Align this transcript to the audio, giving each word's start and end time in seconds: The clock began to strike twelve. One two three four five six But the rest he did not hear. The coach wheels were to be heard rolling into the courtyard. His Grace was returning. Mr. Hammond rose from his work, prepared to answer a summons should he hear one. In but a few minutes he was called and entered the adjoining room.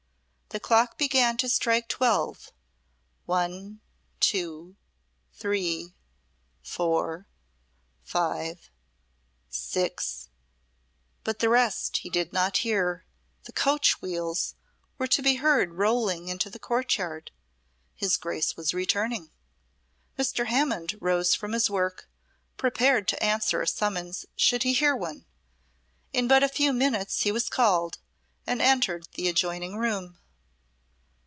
The 0.53 0.59
clock 0.59 0.97
began 0.97 1.37
to 1.37 1.47
strike 1.47 1.87
twelve. 1.87 2.51
One 3.25 3.79
two 4.19 4.75
three 5.33 5.93
four 6.61 7.25
five 8.03 8.69
six 9.49 10.27
But 11.23 11.39
the 11.39 11.47
rest 11.47 11.95
he 11.99 12.09
did 12.09 12.33
not 12.33 12.57
hear. 12.67 13.05
The 13.45 13.53
coach 13.53 14.01
wheels 14.01 14.55
were 14.97 15.07
to 15.07 15.21
be 15.21 15.35
heard 15.35 15.75
rolling 15.75 16.27
into 16.27 16.49
the 16.49 16.59
courtyard. 16.59 17.31
His 17.95 18.17
Grace 18.17 18.57
was 18.57 18.73
returning. 18.73 19.31
Mr. 20.19 20.47
Hammond 20.47 20.97
rose 20.99 21.33
from 21.33 21.53
his 21.53 21.69
work, 21.69 22.09
prepared 22.57 23.07
to 23.07 23.23
answer 23.23 23.61
a 23.61 23.65
summons 23.67 24.25
should 24.35 24.63
he 24.63 24.73
hear 24.73 24.97
one. 24.97 25.25
In 26.11 26.27
but 26.27 26.43
a 26.43 26.49
few 26.49 26.73
minutes 26.73 27.21
he 27.21 27.31
was 27.31 27.47
called 27.47 27.99
and 28.45 28.61
entered 28.61 29.07
the 29.13 29.29
adjoining 29.29 29.77
room. 29.77 30.17